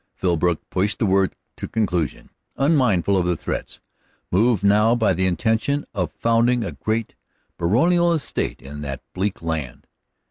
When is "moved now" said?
4.31-4.95